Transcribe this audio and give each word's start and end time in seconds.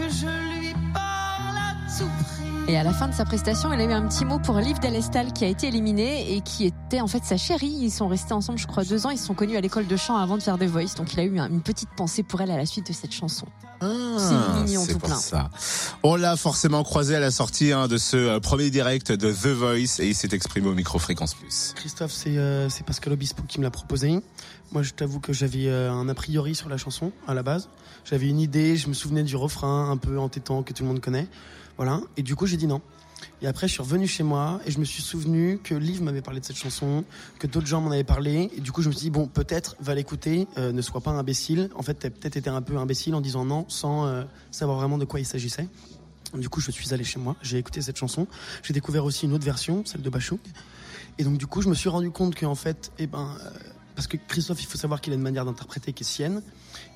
que 0.00 0.08
je 0.08 0.49
Et 2.68 2.76
à 2.76 2.84
la 2.84 2.92
fin 2.92 3.08
de 3.08 3.12
sa 3.14 3.24
prestation, 3.24 3.72
il 3.72 3.80
a 3.80 3.84
eu 3.84 3.92
un 3.92 4.06
petit 4.06 4.24
mot 4.24 4.38
pour 4.38 4.58
Liv 4.58 4.78
Delestal 4.78 5.32
qui 5.32 5.44
a 5.44 5.48
été 5.48 5.66
éliminée 5.66 6.36
et 6.36 6.40
qui 6.40 6.66
était 6.66 7.00
en 7.00 7.08
fait 7.08 7.24
sa 7.24 7.36
chérie. 7.36 7.66
Ils 7.80 7.90
sont 7.90 8.06
restés 8.06 8.32
ensemble, 8.32 8.60
je 8.60 8.68
crois, 8.68 8.84
deux 8.84 9.06
ans. 9.06 9.10
Ils 9.10 9.18
se 9.18 9.26
sont 9.26 9.34
connus 9.34 9.56
à 9.56 9.60
l'école 9.60 9.88
de 9.88 9.96
chant 9.96 10.16
avant 10.16 10.36
de 10.36 10.42
faire 10.42 10.56
The 10.56 10.64
Voice. 10.64 10.94
Donc 10.96 11.12
il 11.12 11.18
a 11.18 11.24
eu 11.24 11.36
un- 11.40 11.48
une 11.50 11.62
petite 11.62 11.88
pensée 11.96 12.22
pour 12.22 12.40
elle 12.40 12.50
à 12.52 12.56
la 12.56 12.66
suite 12.66 12.86
de 12.86 12.92
cette 12.92 13.10
chanson. 13.12 13.46
Ah, 13.80 13.86
C'est 14.66 14.92
pour 14.98 15.08
plein. 15.08 15.16
ça. 15.16 15.50
On 16.04 16.14
l'a 16.14 16.36
forcément 16.36 16.84
croisé 16.84 17.16
à 17.16 17.20
la 17.20 17.32
sortie 17.32 17.72
hein, 17.72 17.88
de 17.88 17.96
ce 17.98 18.16
euh, 18.16 18.38
premier 18.40 18.70
direct 18.70 19.10
de 19.10 19.32
The 19.32 19.46
Voice 19.48 19.98
et 20.00 20.06
il 20.08 20.14
s'est 20.14 20.28
exprimé 20.32 20.68
au 20.68 20.74
micro 20.74 21.00
Fréquence 21.00 21.34
Plus. 21.34 21.72
Christophe, 21.74 22.12
c'est 22.12 22.36
euh, 22.38 22.68
c'est 22.68 22.84
Pascal 22.86 23.14
Obispo 23.14 23.42
qui 23.48 23.58
me 23.58 23.64
l'a 23.64 23.70
proposé. 23.72 24.20
Moi, 24.70 24.82
je 24.84 24.92
t'avoue 24.92 25.18
que 25.18 25.32
j'avais 25.32 25.66
euh, 25.66 25.90
un 25.90 26.08
a 26.08 26.14
priori 26.14 26.54
sur 26.54 26.68
la 26.68 26.76
chanson 26.76 27.10
à 27.26 27.34
la 27.34 27.42
base. 27.42 27.68
J'avais 28.04 28.28
une 28.28 28.38
idée, 28.38 28.76
je 28.76 28.86
me 28.86 28.94
souvenais 28.94 29.24
du 29.24 29.34
refrain 29.34 29.90
un 29.90 29.96
peu 29.96 30.18
entêtant 30.20 30.62
que 30.62 30.72
tout 30.72 30.84
le 30.84 30.88
monde 30.90 31.00
connaît. 31.00 31.26
Voilà. 31.76 32.02
Et 32.18 32.22
du 32.22 32.36
coup, 32.36 32.44
j'ai 32.50 32.56
dit 32.56 32.66
non. 32.66 32.80
Et 33.42 33.46
après, 33.46 33.68
je 33.68 33.72
suis 33.72 33.82
revenu 33.82 34.06
chez 34.06 34.22
moi 34.22 34.60
et 34.66 34.70
je 34.70 34.78
me 34.78 34.84
suis 34.84 35.02
souvenu 35.02 35.58
que 35.62 35.74
Liv 35.74 36.02
m'avait 36.02 36.20
parlé 36.20 36.40
de 36.40 36.44
cette 36.44 36.56
chanson, 36.56 37.04
que 37.38 37.46
d'autres 37.46 37.66
gens 37.66 37.80
m'en 37.80 37.90
avaient 37.90 38.04
parlé. 38.04 38.50
Et 38.56 38.60
du 38.60 38.72
coup, 38.72 38.82
je 38.82 38.88
me 38.88 38.92
suis 38.92 39.04
dit, 39.04 39.10
bon, 39.10 39.26
peut-être, 39.26 39.76
va 39.80 39.94
l'écouter, 39.94 40.46
euh, 40.58 40.72
ne 40.72 40.82
sois 40.82 41.00
pas 41.00 41.10
imbécile. 41.10 41.70
En 41.74 41.82
fait, 41.82 41.94
t'as 41.94 42.10
peut-être 42.10 42.36
été 42.36 42.50
un 42.50 42.62
peu 42.62 42.76
imbécile 42.76 43.14
en 43.14 43.20
disant 43.20 43.44
non 43.44 43.64
sans 43.68 44.06
euh, 44.06 44.24
savoir 44.50 44.78
vraiment 44.78 44.98
de 44.98 45.04
quoi 45.04 45.20
il 45.20 45.26
s'agissait. 45.26 45.68
Du 46.34 46.48
coup, 46.48 46.60
je 46.60 46.70
suis 46.70 46.94
allé 46.94 47.02
chez 47.02 47.18
moi, 47.18 47.34
j'ai 47.42 47.58
écouté 47.58 47.82
cette 47.82 47.96
chanson. 47.96 48.26
J'ai 48.62 48.72
découvert 48.72 49.04
aussi 49.04 49.24
une 49.26 49.32
autre 49.32 49.44
version, 49.44 49.84
celle 49.84 50.02
de 50.02 50.10
Bachung. 50.10 50.38
Et 51.18 51.24
donc, 51.24 51.38
du 51.38 51.46
coup, 51.46 51.60
je 51.60 51.68
me 51.68 51.74
suis 51.74 51.88
rendu 51.88 52.10
compte 52.10 52.38
qu'en 52.38 52.54
fait, 52.54 52.92
eh 52.98 53.06
ben, 53.06 53.36
euh, 53.40 53.50
parce 54.00 54.08
que 54.08 54.16
Christophe, 54.16 54.62
il 54.62 54.66
faut 54.66 54.78
savoir 54.78 55.02
qu'il 55.02 55.12
a 55.12 55.16
une 55.16 55.20
manière 55.20 55.44
d'interpréter 55.44 55.92
qui 55.92 56.04
est 56.04 56.06
sienne 56.06 56.40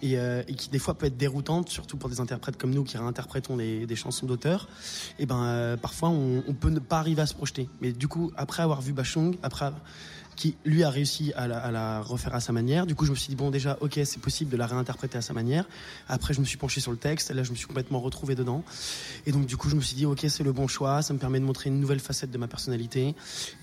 et, 0.00 0.16
euh, 0.16 0.42
qui 0.42 0.70
des 0.70 0.78
fois 0.78 0.94
peut 0.94 1.04
être 1.04 1.18
déroutante, 1.18 1.68
surtout 1.68 1.98
pour 1.98 2.08
des 2.08 2.18
interprètes 2.18 2.56
comme 2.56 2.70
nous 2.70 2.82
qui 2.82 2.96
réinterprétons 2.96 3.58
des, 3.58 3.94
chansons 3.94 4.24
d'auteurs. 4.24 4.70
Et 5.18 5.26
ben, 5.26 5.44
euh, 5.44 5.76
parfois, 5.76 6.08
on, 6.08 6.42
on 6.48 6.54
peut 6.54 6.70
ne 6.70 6.78
pas 6.78 6.98
arriver 6.98 7.20
à 7.20 7.26
se 7.26 7.34
projeter. 7.34 7.68
Mais 7.82 7.92
du 7.92 8.08
coup, 8.08 8.32
après 8.38 8.62
avoir 8.62 8.80
vu 8.80 8.94
Bachung, 8.94 9.36
après 9.42 9.70
qui 10.36 10.56
lui 10.64 10.84
a 10.84 10.90
réussi 10.90 11.32
à 11.34 11.46
la, 11.46 12.00
refaire 12.00 12.34
à 12.34 12.40
sa 12.40 12.52
manière. 12.52 12.86
Du 12.86 12.94
coup, 12.94 13.04
je 13.06 13.10
me 13.10 13.16
suis 13.16 13.28
dit 13.28 13.36
bon, 13.36 13.50
déjà, 13.50 13.78
ok, 13.80 14.00
c'est 14.04 14.20
possible 14.20 14.50
de 14.50 14.56
la 14.56 14.66
réinterpréter 14.66 15.18
à 15.18 15.22
sa 15.22 15.32
manière. 15.32 15.64
Après, 16.08 16.34
je 16.34 16.40
me 16.40 16.44
suis 16.44 16.56
penché 16.56 16.80
sur 16.80 16.90
le 16.90 16.96
texte. 16.96 17.30
Là, 17.30 17.42
je 17.42 17.50
me 17.50 17.56
suis 17.56 17.66
complètement 17.66 18.00
retrouvé 18.00 18.34
dedans. 18.34 18.62
Et 19.26 19.32
donc, 19.32 19.46
du 19.46 19.56
coup, 19.56 19.68
je 19.68 19.76
me 19.76 19.80
suis 19.80 19.96
dit 19.96 20.06
ok, 20.06 20.24
c'est 20.28 20.42
le 20.42 20.52
bon 20.52 20.68
choix. 20.68 21.02
Ça 21.02 21.14
me 21.14 21.18
permet 21.18 21.40
de 21.40 21.44
montrer 21.44 21.70
une 21.70 21.80
nouvelle 21.80 22.00
facette 22.00 22.30
de 22.30 22.38
ma 22.38 22.48
personnalité. 22.48 23.14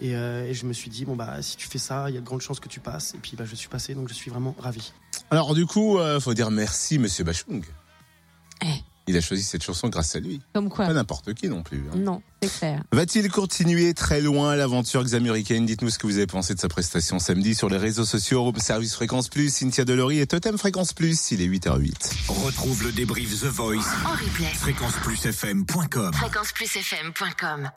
Et, 0.01 0.15
euh, 0.15 0.53
je 0.53 0.65
me 0.65 0.73
suis 0.73 0.89
dit 0.89 1.05
bon 1.05 1.15
bah, 1.15 1.41
si 1.41 1.57
tu 1.57 1.67
fais 1.67 1.79
ça, 1.79 2.09
il 2.09 2.15
y 2.15 2.17
a 2.17 2.21
de 2.21 2.25
grandes 2.25 2.41
chances 2.41 2.59
que 2.59 2.69
tu 2.69 2.79
passes. 2.79 3.13
Et 3.15 3.17
puis, 3.17 3.35
bah, 3.37 3.45
je 3.45 3.55
suis 3.55 3.69
passé, 3.69 3.93
donc 3.93 4.09
je 4.09 4.13
suis 4.13 4.29
vraiment 4.29 4.55
ravi. 4.59 4.91
Alors 5.29 5.53
du 5.53 5.65
coup, 5.65 5.97
euh, 5.97 6.19
faut 6.19 6.33
dire 6.33 6.51
merci 6.51 6.99
Monsieur 6.99 7.23
Bachung. 7.23 7.63
Il 9.07 9.17
a 9.17 9.21
choisi 9.21 9.43
cette 9.43 9.63
chanson 9.63 9.89
grâce 9.89 10.15
à 10.15 10.19
lui. 10.19 10.41
Comme 10.53 10.69
quoi 10.69 10.85
Pas 10.85 10.93
n'importe 10.93 11.33
qui 11.33 11.47
non 11.49 11.63
plus. 11.63 11.83
hein. 11.91 11.97
Non, 11.97 12.21
c'est 12.41 12.51
clair. 12.59 12.83
Va-t-il 12.91 13.29
continuer 13.31 13.93
très 13.93 14.21
loin 14.21 14.55
l'aventure 14.55 15.03
xamuricaine 15.03 15.65
Dites-nous 15.65 15.89
ce 15.89 15.97
que 15.99 16.07
vous 16.07 16.17
avez 16.17 16.27
pensé 16.27 16.53
de 16.53 16.59
sa 16.59 16.67
prestation 16.69 17.19
samedi 17.19 17.55
sur 17.55 17.67
les 17.69 17.77
réseaux 17.77 18.05
sociaux, 18.05 18.51
Service 18.57 18.93
Fréquence 18.95 19.27
Plus, 19.29 19.53
Cynthia 19.53 19.85
Delory 19.85 20.19
et 20.19 20.27
Totem 20.27 20.57
Fréquence 20.57 20.93
Plus. 20.93 21.31
Il 21.31 21.41
est 21.41 21.47
8h08. 21.47 22.29
Retrouve 22.45 22.83
le 22.83 22.91
débrief 22.91 23.41
The 23.41 23.45
Voice. 23.45 23.77
En 24.05 24.11
replay. 24.11 24.45
Fréquenceplusfm.com. 24.53 26.13
Fréquenceplusfm.com. 26.13 27.69